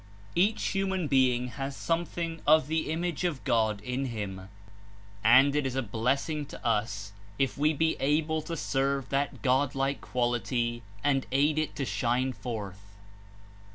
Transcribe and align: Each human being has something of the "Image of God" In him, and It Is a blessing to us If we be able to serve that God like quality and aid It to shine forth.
Each 0.33 0.69
human 0.69 1.07
being 1.07 1.49
has 1.49 1.75
something 1.77 2.41
of 2.47 2.65
the 2.65 2.89
"Image 2.91 3.23
of 3.23 3.43
God" 3.43 3.79
In 3.81 4.05
him, 4.05 4.49
and 5.23 5.55
It 5.55 5.63
Is 5.67 5.75
a 5.75 5.83
blessing 5.83 6.43
to 6.47 6.65
us 6.65 7.11
If 7.37 7.55
we 7.55 7.71
be 7.73 7.97
able 7.99 8.41
to 8.41 8.57
serve 8.57 9.09
that 9.09 9.43
God 9.43 9.75
like 9.75 10.01
quality 10.01 10.81
and 11.03 11.27
aid 11.31 11.59
It 11.59 11.75
to 11.75 11.85
shine 11.85 12.33
forth. 12.33 12.81